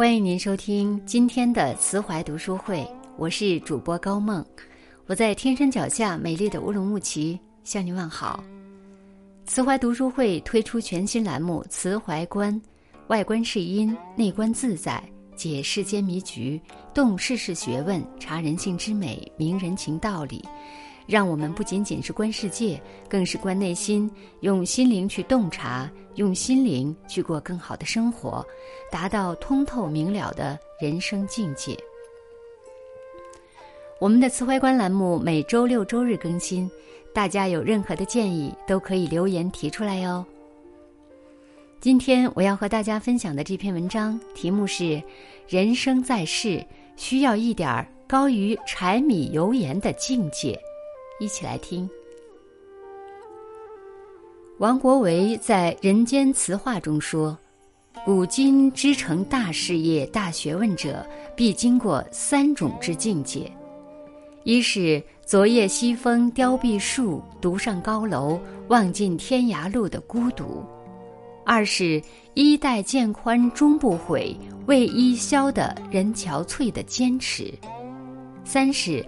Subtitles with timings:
[0.00, 4.42] 欢迎您收听今天的慈怀读书会，我是主播高梦，
[5.04, 8.42] 我在天山脚下美丽的乌鲁木齐向您问好。
[9.44, 12.50] 慈怀读书会推出全新栏目《慈怀观》，
[13.08, 15.04] 外观是因，内观自在，
[15.36, 16.58] 解世间迷局，
[16.94, 20.42] 动世事学问，察人性之美，明人情道理。
[21.06, 24.10] 让我们不仅仅是观世界，更是观内心，
[24.40, 28.46] 用心灵去洞察，用心灵去过更好的生活，
[28.90, 31.76] 达到通透明了的人生境界。
[33.98, 36.70] 我们的慈怀观栏目每周六周日更新，
[37.12, 40.24] 大家有任何的建议都可以留言提出来哟。
[41.80, 45.02] 今天我要和大家分享的这篇文章题目是：
[45.48, 46.64] 人生在世，
[46.96, 50.58] 需要一点高于柴米油盐的境界。
[51.20, 51.88] 一起来听。
[54.58, 57.38] 王国维在《人间词话》中说
[58.04, 61.06] ：“古今之成大事业、大学问者，
[61.36, 63.50] 必经过三种之境界：
[64.44, 70.62] 一是昨夜西风凋碧树，独上高楼，望尽天涯路的孤独；
[71.44, 72.02] 二是
[72.34, 74.34] 衣带渐宽终不悔，
[74.66, 77.52] 为伊消的人憔悴的坚持；
[78.42, 79.04] 三是。”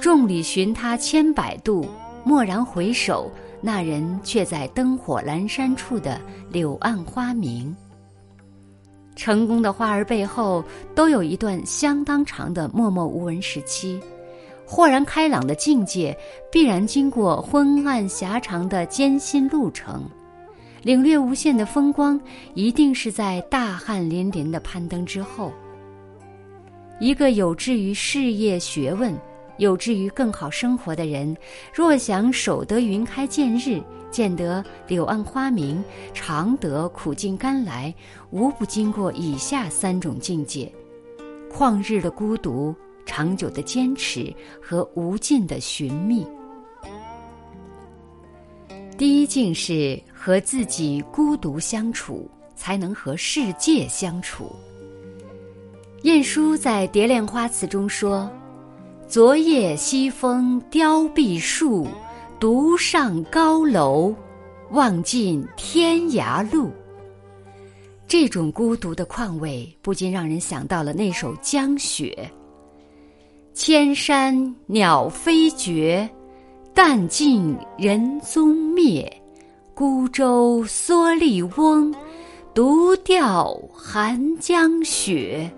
[0.00, 1.86] 众里寻他千百度，
[2.24, 7.74] 蓦然回首，那人却在灯火阑珊处的柳暗花明。
[9.14, 14.00] 成功的花儿背后，都有一段相当长的默默无闻时期；
[14.66, 16.16] 豁然开朗的境界，
[16.50, 20.00] 必然经过昏暗狭长的艰辛路程；
[20.82, 22.18] 领略无限的风光，
[22.54, 25.52] 一定是在大汗淋漓的攀登之后。
[26.98, 29.16] 一个有志于事业学问。
[29.58, 31.36] 有志于更好生活的人，
[31.72, 37.94] 若想守得云开见日，见得柳暗花明，尝得苦尽甘来，
[38.30, 40.72] 无不经过以下三种境界：
[41.52, 42.74] 旷日的孤独、
[43.06, 46.26] 长久的坚持和无尽的寻觅。
[48.96, 54.54] 第一境是和自己孤独相处，才能和世界相处。
[56.02, 58.30] 晏殊在《蝶恋花》词中说。
[59.12, 61.86] 昨夜西风凋碧树，
[62.40, 64.14] 独上高楼，
[64.70, 66.70] 望尽天涯路。
[68.08, 72.16] 这种孤独的况味，不禁让人想到了那首《江雪》
[73.52, 76.08] ：“千山鸟飞绝，
[76.72, 79.14] 但尽人踪灭。
[79.74, 81.94] 孤舟蓑笠翁，
[82.54, 85.52] 独钓寒江雪。”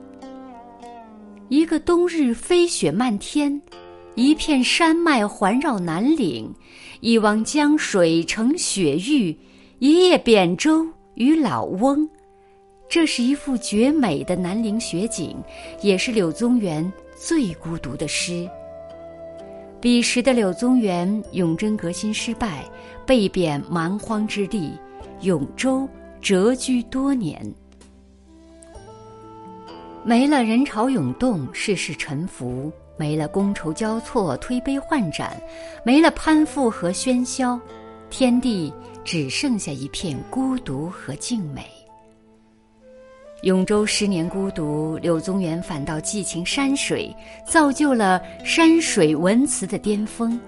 [1.49, 3.61] 一个冬日飞雪漫天，
[4.15, 6.51] 一片山脉环绕南岭，
[7.01, 9.37] 一汪江水成雪域，
[9.79, 12.09] 一叶扁舟与老翁。
[12.89, 15.37] 这是一幅绝美的南岭雪景，
[15.83, 18.49] 也是柳宗元最孤独的诗。
[19.83, 22.65] 彼时的柳宗元，永贞革新失败，
[23.05, 24.73] 被贬蛮荒之地
[25.21, 25.87] 永州，
[26.23, 27.55] 谪居多年。
[30.07, 35.31] 没了人潮涌动，世事沉浮；没了觥筹交错，推杯换盏；
[35.83, 37.59] 没了攀附和喧嚣，
[38.11, 38.71] 天地
[39.03, 41.65] 只剩下一片孤独和静美。
[43.45, 47.11] 永州十年孤独，柳宗元反倒寄情山水，
[47.47, 50.39] 造就了山水文词的巅峰。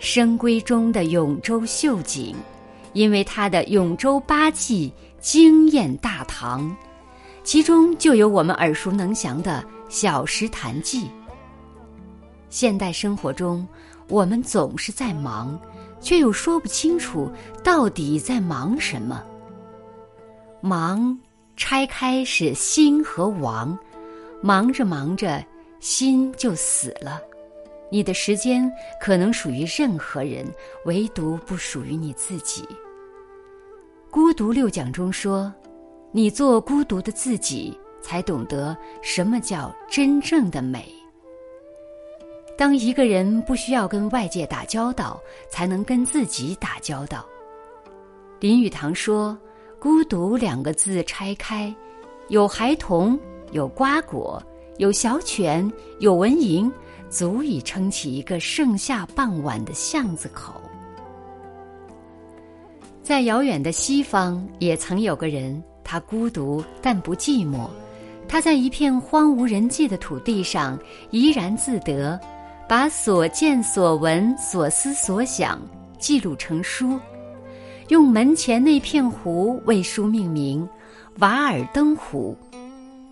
[0.00, 2.34] 深闺中的永州秀景，
[2.94, 4.92] 因为他的《永州八记》
[5.24, 6.76] 惊艳大唐。
[7.44, 11.06] 其中就有我们耳熟能详的《小石潭记》。
[12.48, 13.66] 现代生活中，
[14.08, 15.58] 我们总是在忙，
[16.00, 17.30] 却又说不清楚
[17.64, 19.24] 到底在忙什么。
[20.60, 21.18] 忙
[21.56, 23.76] 拆开是心和亡，
[24.40, 25.44] 忙着忙着，
[25.80, 27.20] 心就死了。
[27.90, 28.70] 你的时间
[29.00, 30.46] 可能属于任何人，
[30.84, 32.64] 唯独不属于你自己。
[34.10, 35.52] 孤独六讲中说。
[36.14, 40.92] 你做孤独的自己，才懂得什么叫真正的美。
[42.54, 45.18] 当一个人不需要跟外界打交道，
[45.50, 47.26] 才能跟自己打交道。
[48.40, 49.36] 林语堂说
[49.80, 51.74] ：“孤独两个字拆开，
[52.28, 53.18] 有孩童，
[53.52, 54.40] 有瓜果，
[54.76, 56.70] 有小犬，有蚊蝇，
[57.08, 60.52] 足以撑起一个盛夏傍晚的巷子口。”
[63.02, 65.60] 在遥远的西方，也曾有个人。
[65.92, 67.68] 他孤独但不寂寞，
[68.26, 70.78] 他在一片荒无人迹的土地上
[71.10, 72.18] 怡然自得，
[72.66, 75.60] 把所见所闻所思所想
[75.98, 76.98] 记录成书，
[77.88, 80.66] 用门前那片湖为书命名，
[81.18, 82.34] 《瓦尔登湖》。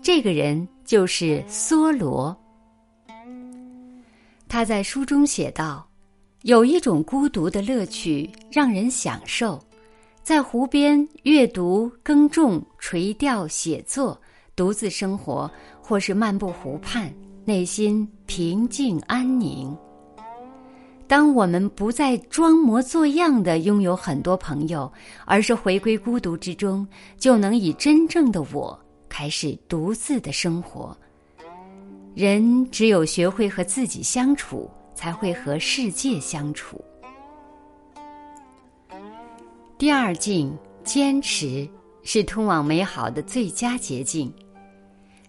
[0.01, 2.35] 这个人就是梭罗。
[4.49, 5.87] 他在书中写道
[6.41, 9.63] ：“有一种孤独的乐趣让人享受，
[10.23, 14.19] 在湖边阅读、耕种、垂钓、写作，
[14.55, 15.49] 独自生活，
[15.81, 17.11] 或是漫步湖畔，
[17.43, 19.75] 内心平静安宁。
[21.07, 24.89] 当我们不再装模作样的拥有很多朋友，
[25.25, 28.79] 而是回归孤独之中，就能以真正的我
[29.09, 30.95] 开始独自的生活。”
[32.13, 36.79] 人只有学会和自己相处，才会和世界相处。
[39.81, 41.67] 第二境，坚持
[42.03, 44.31] 是通往美好的最佳捷径。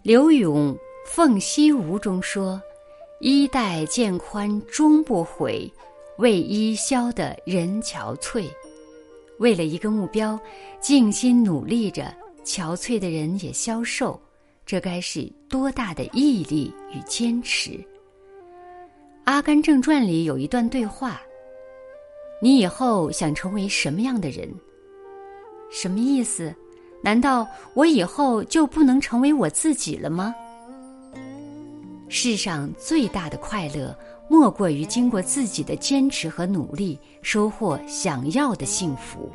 [0.02, 0.74] 刘永
[1.06, 2.60] 《凤西吴》中说
[3.20, 5.72] ：“衣带渐宽终不悔，
[6.18, 8.44] 为伊消得人憔悴。”
[9.40, 10.38] 为了一个目标，
[10.82, 12.14] 静心努力着，
[12.44, 14.20] 憔悴的人也消瘦。
[14.66, 17.70] 这该是多大的毅力与坚持！
[19.24, 21.22] 《阿甘正传》里有一段对话
[22.44, 24.52] ：“你以后想成为什么样的人？
[25.70, 26.52] 什么意思？
[27.00, 30.34] 难道我以后就不能成为我自己了吗？”
[32.10, 33.96] 世上最大的快乐，
[34.28, 39.30] 莫过于经过自己的坚持和努力，收获想要的幸福。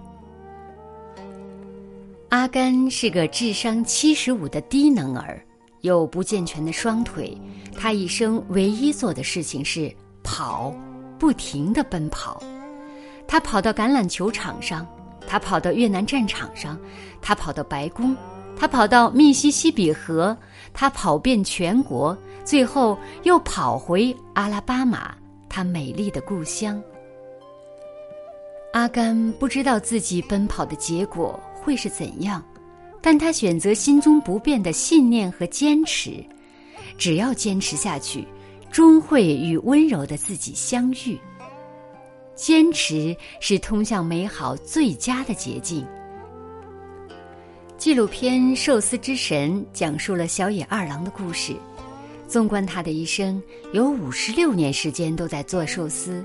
[2.28, 5.42] 阿甘是个智商七十五的低能儿，
[5.80, 7.36] 有不健全的双腿。
[7.74, 9.90] 他一生唯一做的事情是
[10.24, 10.76] 跑，
[11.18, 12.44] 不停地奔跑。
[13.28, 14.88] 他跑到橄榄球场上，
[15.28, 16.80] 他跑到越南战场上，
[17.22, 18.16] 他跑到白宫，
[18.56, 20.36] 他跑到密西西比河，
[20.74, 25.14] 他跑遍全国，最后又跑回阿拉巴马，
[25.50, 26.82] 他美丽的故乡。
[28.74, 31.40] 阿甘不知道自己奔跑的结果。
[31.60, 32.42] 会是怎样？
[33.02, 36.24] 但他选择心中不变的信念和坚持，
[36.98, 38.26] 只要坚持下去，
[38.72, 41.20] 终会与温柔的自己相遇。
[42.38, 45.86] 坚持是通向美好最佳的捷径。
[47.78, 51.54] 纪录片《寿司之神》讲述了小野二郎的故事。
[52.28, 53.42] 纵观他的一生，
[53.74, 56.24] 有五十六年时间都在做寿司，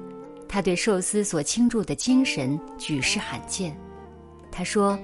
[0.48, 3.76] 他对寿司所倾注的精神举世罕见。
[4.52, 4.96] 他说。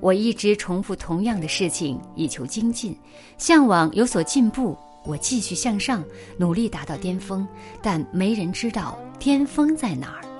[0.00, 2.94] 我一直重复同样的事情，以求精进，
[3.38, 4.76] 向往有所进步。
[5.06, 6.04] 我继续向上，
[6.36, 7.46] 努力达到巅峰，
[7.80, 10.33] 但没人知道巅峰在哪儿。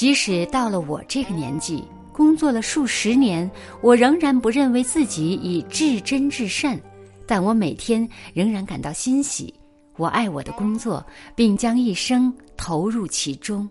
[0.00, 3.50] 即使到了我这个年纪，工作了数十年，
[3.82, 6.80] 我仍然不认为自己已至真至善，
[7.26, 9.52] 但我每天仍然感到欣喜。
[9.98, 11.04] 我爱我的工作，
[11.34, 13.68] 并将一生投入其中。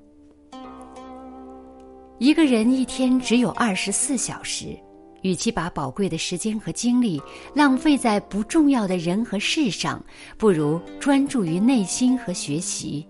[2.20, 4.78] 一个人一天只有二十四小时。
[5.24, 7.20] 与其把宝贵的时间和精力
[7.56, 10.00] 浪费在不重要的人和事上，
[10.38, 13.04] 不如专注于内心和学习。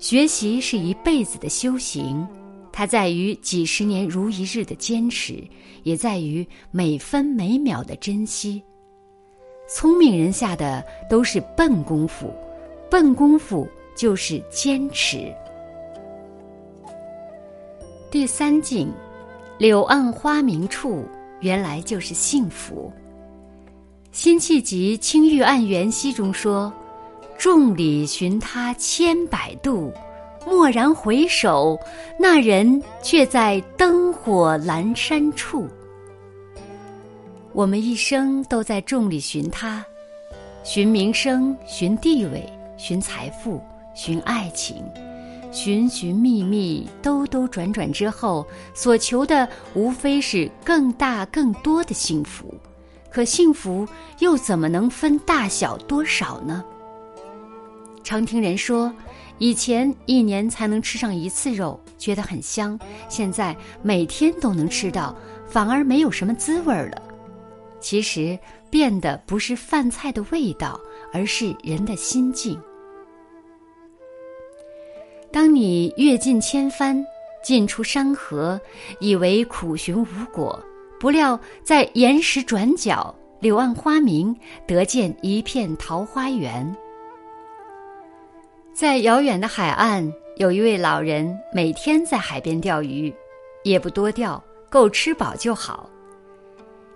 [0.00, 2.26] 学习是一辈子的修行，
[2.72, 5.44] 它在于几十年如一日的坚持，
[5.82, 8.62] 也在于每分每秒的珍惜。
[9.68, 12.32] 聪明人下的都是笨功夫，
[12.90, 15.32] 笨功夫就是坚持。
[18.10, 18.90] 第三境。
[19.58, 21.04] 柳暗花明处，
[21.40, 22.90] 原来就是幸福。
[24.10, 26.72] 辛弃疾《青玉案元夕》中说
[27.40, 29.90] ：“众里寻他千百度，
[30.44, 31.80] 蓦然回首，
[32.18, 35.66] 那人却在灯火阑珊处。”
[37.54, 39.82] 我们一生都在众里寻他，
[40.62, 43.58] 寻名声，寻地位，寻财富，
[43.94, 44.84] 寻爱情。
[45.50, 52.54] 寻寻觅觅，兜兜转转之后，所求的无非是更大更多的幸福。
[53.10, 56.62] 可幸福又怎么能分大小多少呢？
[58.02, 58.92] 常听人说，
[59.38, 62.76] 以前一年才能吃上一次肉，觉得很香；
[63.08, 65.14] 现在每天都能吃到，
[65.46, 67.02] 反而没有什么滋味了。
[67.80, 68.38] 其实
[68.68, 70.78] 变的不是饭菜的味道，
[71.12, 72.60] 而是人的心境。
[75.32, 77.04] 当你阅尽千帆，
[77.42, 78.60] 进出山河，
[78.98, 80.62] 以为苦寻无果，
[80.98, 86.76] 不料在岩石转角，柳暗花明，得见一片桃花源。
[88.80, 93.14] 在遥远的海岸，有一位老人，每天在海边钓鱼，
[93.62, 95.86] 也不多钓，够吃饱就好。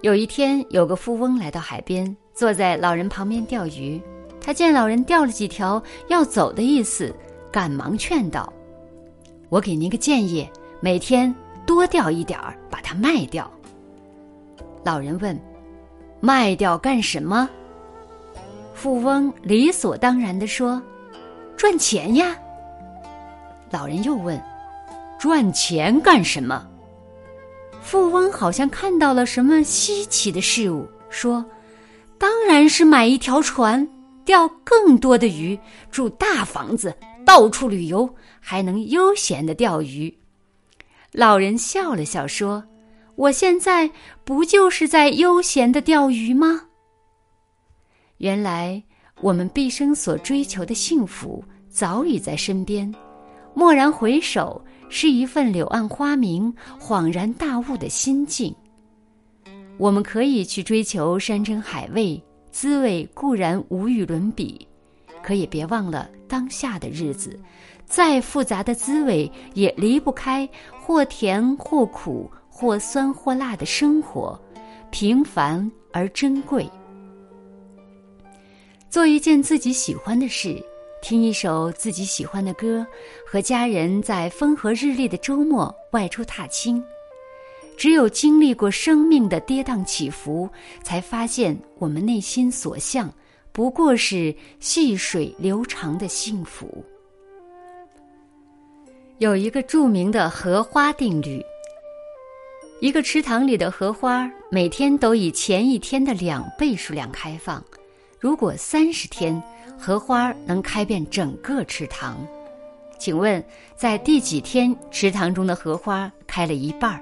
[0.00, 4.00] 有一天，有个富翁来到海边，坐在老人旁边钓鱼。
[4.40, 7.14] 他见老人钓了几条，要走的意思。
[7.52, 8.50] 赶忙劝道
[9.50, 10.48] ：“我给您个建议，
[10.80, 11.34] 每天
[11.66, 13.50] 多钓一点儿，把它卖掉。”
[14.82, 15.38] 老人问
[16.18, 17.46] ：“卖掉干什么？
[18.72, 20.82] 富翁理所当然地说
[21.56, 22.36] ：“赚钱呀。”
[23.70, 24.40] 老人又问
[25.18, 26.66] ：“赚钱干什么？”
[27.82, 31.44] 富翁好像看到了什么稀奇的事物，说
[32.16, 33.86] ：“当然是买一条船，
[34.24, 35.58] 钓更多的鱼，
[35.90, 36.96] 住大房子，
[37.26, 38.08] 到处旅游，
[38.40, 40.16] 还能悠闲的钓鱼。”
[41.12, 42.64] 老人笑了笑说
[43.16, 43.90] ：“我现在
[44.24, 46.62] 不就是在悠闲的钓鱼吗？”
[48.18, 48.82] 原来
[49.24, 52.94] 我们毕生所追求的幸福早已在身边，
[53.54, 54.62] 蓦然回首。
[54.90, 58.54] 是一份柳暗花明、恍然大悟的心境。
[59.78, 64.68] 我们可以去追求山珍海味，滋味固然无与伦比，
[65.22, 67.40] 可也别忘了当下的日子，
[67.86, 70.46] 再复杂的滋味也离不开
[70.78, 74.38] 或甜或苦、或酸或辣的生活，
[74.90, 76.70] 平凡而珍贵。
[78.94, 80.56] 做一件自己喜欢的事。
[81.02, 82.86] 听一首自己喜欢的歌，
[83.26, 86.80] 和家人在风和日丽的周末外出踏青。
[87.76, 90.48] 只有经历过生命的跌宕起伏，
[90.84, 93.12] 才发现我们内心所向
[93.50, 96.84] 不过是细水流长的幸福。
[99.18, 101.44] 有一个著名的荷花定律：
[102.80, 107.60] 一个池塘里的荷花每天都以前一天的两倍数量开放。
[108.24, 109.42] 如果三十天。
[109.76, 112.16] 荷花能开遍整个池塘，
[112.98, 113.44] 请问
[113.76, 117.00] 在第几天池塘中的荷花开了一半儿？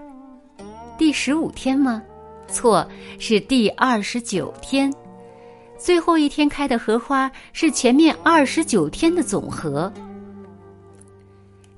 [0.98, 2.02] 第十五天吗？
[2.48, 2.84] 错，
[3.20, 4.92] 是第二十九天。
[5.78, 9.92] 最后一天开的荷花是前面二十九天的总和。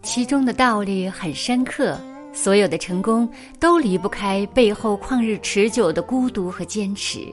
[0.00, 1.98] 其中的道理很深刻，
[2.32, 3.28] 所有的成功
[3.60, 7.26] 都离不开背后旷日持久的孤独和坚持。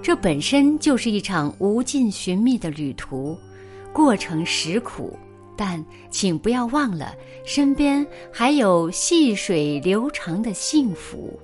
[0.00, 3.38] 这本身就是一场无尽寻觅的旅途，
[3.92, 5.16] 过程实苦，
[5.56, 7.14] 但请不要忘了，
[7.44, 11.38] 身边还有细水流长的幸福。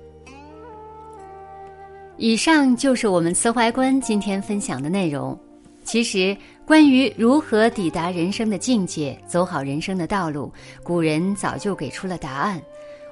[2.17, 5.37] 以上就是我们慈怀观今天分享的内容。
[5.83, 6.35] 其实，
[6.65, 12.59] 关于如何抵达人生的境界，走好人生的道路，古人早就给出了答案。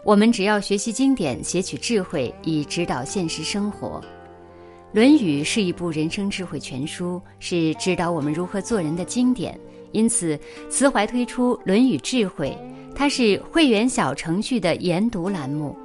[0.04, 4.02] 我们只要学习经典，撷取智慧，以指导现实生活。
[4.94, 9.60] 《论语》是一部人生智慧全书，是指导我们如何做人的经典。
[9.92, 12.56] 因此，慈怀推出《论语智慧》，
[12.96, 15.76] 它是会员小程序的研读栏目。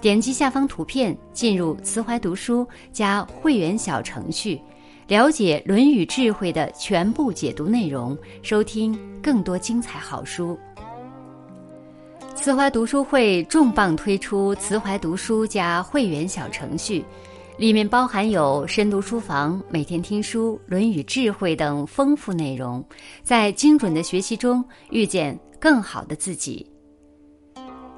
[0.00, 4.60] 点击下方图片，进入慈怀读书加会员小程序，
[5.06, 10.58] 了解《论语智慧》的全部解读内容，收听更多精彩好书。
[12.34, 17.04] 慈怀读书会重磅推出慈怀读书加会员小程序。
[17.58, 22.84] 里面包含有深读书房、每天听书、《论语智慧》等丰富内容，
[23.22, 26.66] 在精准的学习中遇见更好的自己。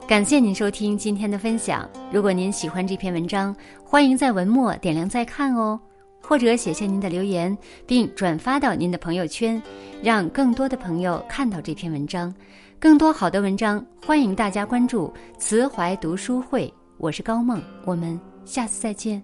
[0.06, 1.90] 感谢您收听今天的分享。
[2.12, 5.78] 如果您喜欢这篇文章，欢迎在文末点亮再看哦，
[6.22, 9.60] 或者写下您的留言，并转发到您的朋友圈，
[10.00, 12.32] 让更多的朋友看到这篇文章。
[12.78, 16.72] 更多好的文章，欢迎大家关注慈怀读书会。
[16.96, 19.20] 我是高梦，我们下次再见。